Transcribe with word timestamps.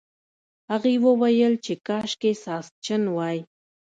هغې 0.71 0.93
وویل 1.05 1.53
چې 1.65 1.73
کاشکې 1.87 2.31
ساسچن 2.43 3.03
وای. 3.15 3.37